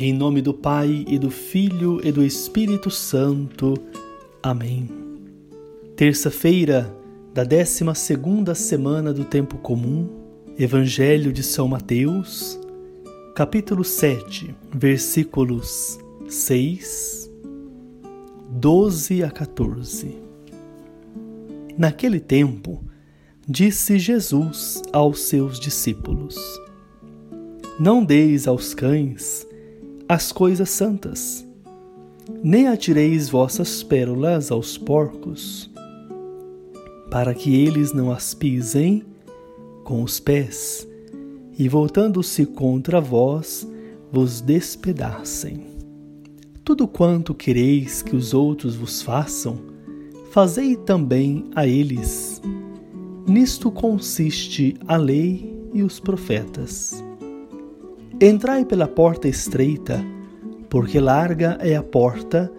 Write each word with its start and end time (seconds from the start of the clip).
Em 0.00 0.12
nome 0.12 0.40
do 0.40 0.54
Pai 0.54 1.04
e 1.08 1.18
do 1.18 1.28
Filho 1.28 2.00
e 2.06 2.12
do 2.12 2.24
Espírito 2.24 2.88
Santo. 2.88 3.74
Amém. 4.40 4.88
Terça-feira 5.96 6.96
da 7.34 7.42
12 7.42 7.82
segunda 7.96 8.54
semana 8.54 9.12
do 9.12 9.24
tempo 9.24 9.58
comum. 9.58 10.08
Evangelho 10.56 11.32
de 11.32 11.42
São 11.42 11.66
Mateus, 11.66 12.60
capítulo 13.34 13.82
7, 13.82 14.54
versículos 14.72 15.98
6, 16.28 17.28
12 18.50 19.24
a 19.24 19.32
14. 19.32 20.16
Naquele 21.76 22.20
tempo, 22.20 22.84
disse 23.48 23.98
Jesus 23.98 24.80
aos 24.92 25.22
seus 25.22 25.58
discípulos: 25.58 26.36
Não 27.80 28.04
deis 28.04 28.46
aos 28.46 28.74
cães 28.74 29.47
as 30.08 30.32
coisas 30.32 30.70
santas, 30.70 31.46
nem 32.42 32.66
atireis 32.66 33.28
vossas 33.28 33.82
pérolas 33.82 34.50
aos 34.50 34.78
porcos, 34.78 35.70
para 37.10 37.34
que 37.34 37.54
eles 37.54 37.92
não 37.92 38.10
as 38.10 38.32
pisem 38.32 39.04
com 39.84 40.02
os 40.02 40.18
pés 40.18 40.88
e, 41.58 41.68
voltando-se 41.68 42.46
contra 42.46 43.02
vós, 43.02 43.68
vos 44.10 44.40
despedacem. 44.40 45.66
Tudo 46.64 46.88
quanto 46.88 47.34
quereis 47.34 48.00
que 48.00 48.16
os 48.16 48.32
outros 48.32 48.76
vos 48.76 49.02
façam, 49.02 49.58
fazei 50.30 50.74
também 50.74 51.50
a 51.54 51.66
eles. 51.66 52.40
Nisto 53.26 53.70
consiste 53.70 54.74
a 54.86 54.96
lei 54.96 55.54
e 55.74 55.82
os 55.82 56.00
profetas. 56.00 57.04
Entrai 58.20 58.64
pela 58.64 58.88
porta 58.88 59.28
estreita, 59.28 60.04
porque 60.68 60.98
larga 60.98 61.56
é 61.60 61.76
a 61.76 61.82
porta 61.84 62.52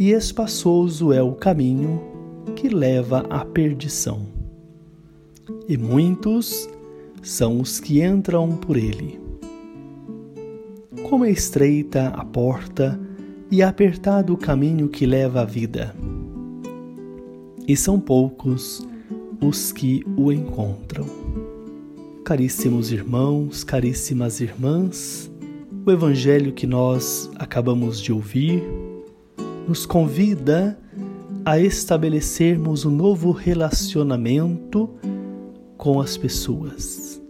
e 0.00 0.10
espaçoso 0.10 1.12
é 1.12 1.22
o 1.22 1.32
caminho 1.32 2.02
que 2.56 2.68
leva 2.68 3.24
à 3.30 3.44
perdição. 3.44 4.26
E 5.68 5.76
muitos 5.76 6.68
são 7.22 7.60
os 7.60 7.78
que 7.78 8.02
entram 8.02 8.56
por 8.56 8.76
ele. 8.76 9.20
Como 11.08 11.24
é 11.24 11.30
estreita 11.30 12.08
a 12.08 12.24
porta 12.24 12.98
e 13.48 13.62
apertado 13.62 14.34
o 14.34 14.36
caminho 14.36 14.88
que 14.88 15.06
leva 15.06 15.42
à 15.42 15.44
vida, 15.44 15.94
e 17.68 17.76
são 17.76 18.00
poucos 18.00 18.84
os 19.40 19.70
que 19.70 20.04
o 20.16 20.32
encontram. 20.32 21.06
Caríssimos 22.26 22.90
irmãos, 22.90 23.62
caríssimas 23.62 24.40
irmãs, 24.40 25.30
o 25.86 25.92
Evangelho 25.92 26.52
que 26.52 26.66
nós 26.66 27.30
acabamos 27.36 28.00
de 28.00 28.12
ouvir 28.12 28.64
nos 29.68 29.86
convida 29.86 30.76
a 31.44 31.60
estabelecermos 31.60 32.84
um 32.84 32.90
novo 32.90 33.30
relacionamento 33.30 34.90
com 35.76 36.00
as 36.00 36.16
pessoas. 36.16 37.22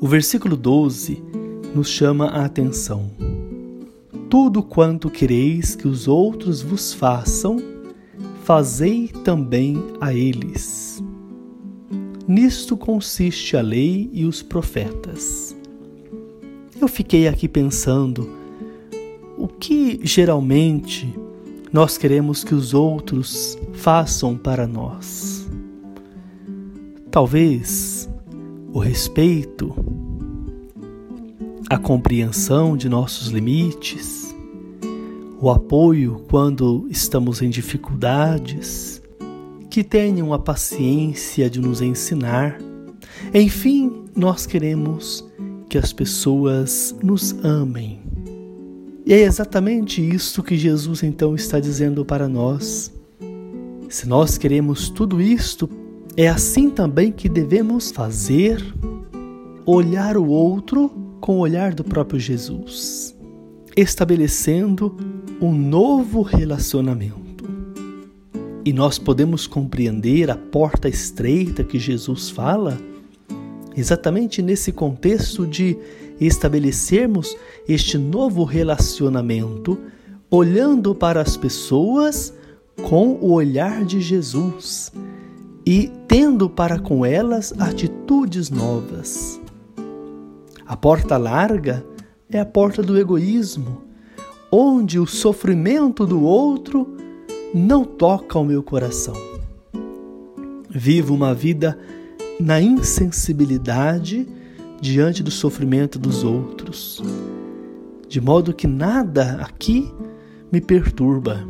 O 0.00 0.08
versículo 0.08 0.56
12 0.56 1.22
nos 1.72 1.88
chama 1.88 2.26
a 2.26 2.44
atenção. 2.44 3.12
Tudo 4.28 4.60
quanto 4.60 5.08
quereis 5.08 5.76
que 5.76 5.86
os 5.86 6.08
outros 6.08 6.62
vos 6.62 6.92
façam, 6.92 7.62
fazei 8.42 9.06
também 9.06 9.80
a 10.00 10.12
eles. 10.12 10.91
Nisto 12.26 12.76
consiste 12.76 13.56
a 13.56 13.60
lei 13.60 14.08
e 14.12 14.24
os 14.24 14.42
profetas. 14.42 15.56
Eu 16.80 16.86
fiquei 16.86 17.26
aqui 17.26 17.48
pensando 17.48 18.28
o 19.36 19.48
que 19.48 20.00
geralmente 20.04 21.12
nós 21.72 21.98
queremos 21.98 22.44
que 22.44 22.54
os 22.54 22.74
outros 22.74 23.58
façam 23.72 24.36
para 24.36 24.66
nós. 24.66 25.48
Talvez 27.10 28.08
o 28.72 28.78
respeito, 28.78 29.74
a 31.68 31.76
compreensão 31.76 32.76
de 32.76 32.88
nossos 32.88 33.28
limites, 33.28 34.34
o 35.40 35.50
apoio 35.50 36.24
quando 36.30 36.86
estamos 36.88 37.42
em 37.42 37.50
dificuldades, 37.50 39.01
que 39.72 39.82
tenham 39.82 40.34
a 40.34 40.38
paciência 40.38 41.48
de 41.48 41.58
nos 41.58 41.80
ensinar. 41.80 42.58
Enfim, 43.32 44.04
nós 44.14 44.44
queremos 44.44 45.26
que 45.66 45.78
as 45.78 45.94
pessoas 45.94 46.94
nos 47.02 47.32
amem. 47.42 47.98
E 49.06 49.14
é 49.14 49.22
exatamente 49.22 50.06
isso 50.06 50.42
que 50.42 50.58
Jesus 50.58 51.02
então 51.02 51.34
está 51.34 51.58
dizendo 51.58 52.04
para 52.04 52.28
nós. 52.28 52.92
Se 53.88 54.06
nós 54.06 54.36
queremos 54.36 54.90
tudo 54.90 55.22
isto, 55.22 55.66
é 56.18 56.28
assim 56.28 56.68
também 56.68 57.10
que 57.10 57.26
devemos 57.26 57.90
fazer, 57.90 58.62
olhar 59.64 60.18
o 60.18 60.28
outro 60.28 60.90
com 61.18 61.36
o 61.36 61.40
olhar 61.40 61.72
do 61.72 61.82
próprio 61.82 62.20
Jesus, 62.20 63.16
estabelecendo 63.74 64.94
um 65.40 65.50
novo 65.50 66.20
relacionamento. 66.20 67.21
E 68.64 68.72
nós 68.72 68.96
podemos 68.96 69.46
compreender 69.46 70.30
a 70.30 70.36
porta 70.36 70.88
estreita 70.88 71.64
que 71.64 71.80
Jesus 71.80 72.30
fala 72.30 72.78
exatamente 73.76 74.40
nesse 74.40 74.70
contexto 74.70 75.44
de 75.46 75.76
estabelecermos 76.20 77.36
este 77.66 77.98
novo 77.98 78.44
relacionamento 78.44 79.78
olhando 80.30 80.94
para 80.94 81.20
as 81.20 81.36
pessoas 81.36 82.32
com 82.88 83.14
o 83.14 83.32
olhar 83.32 83.84
de 83.84 84.00
Jesus 84.00 84.92
e 85.66 85.90
tendo 86.06 86.48
para 86.48 86.78
com 86.78 87.04
elas 87.04 87.52
atitudes 87.58 88.48
novas. 88.48 89.40
A 90.64 90.76
porta 90.76 91.16
larga 91.16 91.84
é 92.30 92.38
a 92.38 92.46
porta 92.46 92.80
do 92.80 92.96
egoísmo, 92.96 93.82
onde 94.50 94.98
o 95.00 95.06
sofrimento 95.06 96.06
do 96.06 96.22
outro 96.22 96.96
não 97.54 97.84
toca 97.84 98.38
o 98.38 98.44
meu 98.44 98.62
coração. 98.62 99.14
Vivo 100.70 101.14
uma 101.14 101.34
vida 101.34 101.78
na 102.40 102.60
insensibilidade 102.60 104.26
diante 104.80 105.22
do 105.22 105.30
sofrimento 105.30 105.98
dos 105.98 106.24
outros, 106.24 107.02
de 108.08 108.20
modo 108.20 108.54
que 108.54 108.66
nada 108.66 109.38
aqui 109.42 109.92
me 110.50 110.60
perturba. 110.60 111.46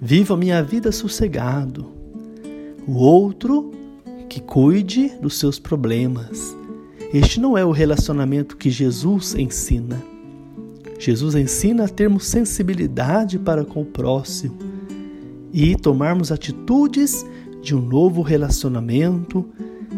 Vivo 0.00 0.34
a 0.34 0.36
minha 0.36 0.62
vida 0.62 0.90
sossegado. 0.90 1.86
O 2.86 2.94
outro 2.94 3.70
que 4.28 4.40
cuide 4.40 5.10
dos 5.20 5.38
seus 5.38 5.58
problemas. 5.58 6.56
Este 7.12 7.38
não 7.38 7.56
é 7.56 7.64
o 7.64 7.70
relacionamento 7.70 8.56
que 8.56 8.70
Jesus 8.70 9.34
ensina. 9.34 10.13
Jesus 11.04 11.34
ensina 11.34 11.84
a 11.84 11.88
termos 11.88 12.24
sensibilidade 12.24 13.38
para 13.38 13.62
com 13.62 13.82
o 13.82 13.84
próximo 13.84 14.56
e 15.52 15.76
tomarmos 15.76 16.32
atitudes 16.32 17.26
de 17.60 17.74
um 17.76 17.80
novo 17.82 18.22
relacionamento, 18.22 19.44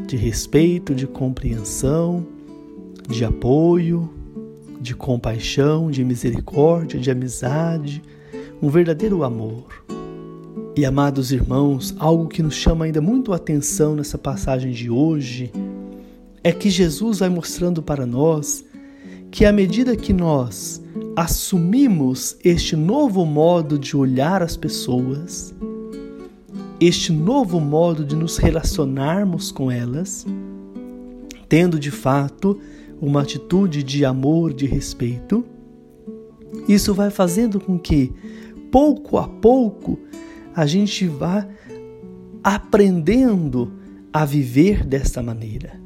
de 0.05 0.16
respeito, 0.16 0.97
de 0.97 1.06
compreensão, 1.06 2.27
de 3.09 3.25
apoio, 3.25 4.11
de 4.81 4.97
compaixão, 4.97 5.93
de 5.93 6.03
misericórdia, 6.03 6.99
de 6.99 7.09
amizade, 7.09 8.03
um 8.61 8.69
verdadeiro 8.69 9.22
amor. 9.22 9.84
E 10.77 10.84
amados 10.84 11.31
irmãos, 11.31 11.95
algo 12.00 12.27
que 12.27 12.43
nos 12.43 12.55
chama 12.55 12.84
ainda 12.84 13.00
muito 13.00 13.33
a 13.33 13.37
atenção 13.37 13.95
nessa 13.95 14.19
passagem 14.19 14.72
de 14.72 14.91
hoje 14.91 15.53
é 16.43 16.50
que 16.50 16.69
Jesus 16.69 17.21
vai 17.21 17.28
mostrando 17.28 17.81
para 17.81 18.05
nós 18.05 18.65
que 19.31 19.45
à 19.45 19.53
medida 19.53 19.97
que 19.97 20.12
nós 20.12 20.84
assumimos 21.16 22.36
este 22.45 22.77
novo 22.77 23.24
modo 23.24 23.78
de 23.78 23.97
olhar 23.97 24.42
as 24.42 24.54
pessoas, 24.54 25.54
este 26.78 27.10
novo 27.10 27.59
modo 27.59 28.04
de 28.04 28.15
nos 28.15 28.36
relacionarmos 28.36 29.51
com 29.51 29.71
elas, 29.71 30.27
tendo 31.48 31.78
de 31.78 31.91
fato 31.91 32.60
uma 33.01 33.22
atitude 33.22 33.83
de 33.83 34.04
amor, 34.04 34.53
de 34.53 34.66
respeito, 34.66 35.42
isso 36.68 36.92
vai 36.92 37.10
fazendo 37.10 37.59
com 37.59 37.78
que, 37.78 38.13
pouco 38.71 39.16
a 39.16 39.27
pouco, 39.27 39.98
a 40.54 40.66
gente 40.66 41.07
vá 41.07 41.47
aprendendo 42.45 43.72
a 44.13 44.24
viver 44.24 44.84
desta 44.84 45.22
maneira. 45.22 45.80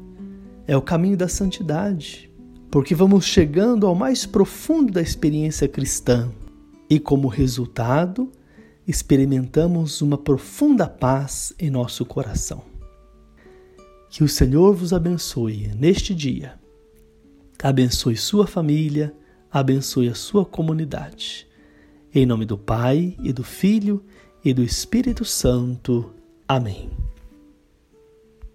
É 0.67 0.75
o 0.75 0.81
caminho 0.81 1.15
da 1.15 1.27
santidade 1.27 2.30
porque 2.71 2.95
vamos 2.95 3.25
chegando 3.25 3.85
ao 3.85 3.93
mais 3.93 4.25
profundo 4.25 4.93
da 4.93 5.01
experiência 5.01 5.67
cristã 5.67 6.31
e, 6.89 6.99
como 6.99 7.27
resultado, 7.27 8.31
experimentamos 8.87 10.01
uma 10.01 10.17
profunda 10.17 10.87
paz 10.87 11.53
em 11.59 11.69
nosso 11.69 12.05
coração. 12.05 12.63
Que 14.09 14.23
o 14.23 14.27
Senhor 14.27 14.73
vos 14.73 14.93
abençoe 14.93 15.67
neste 15.77 16.15
dia. 16.15 16.57
Abençoe 17.61 18.15
sua 18.15 18.47
família, 18.47 19.13
abençoe 19.51 20.07
a 20.07 20.15
sua 20.15 20.45
comunidade. 20.45 21.47
Em 22.13 22.25
nome 22.25 22.45
do 22.45 22.57
Pai, 22.57 23.15
e 23.21 23.33
do 23.33 23.43
Filho, 23.43 24.03
e 24.43 24.53
do 24.53 24.63
Espírito 24.63 25.23
Santo. 25.23 26.13
Amém. 26.47 26.89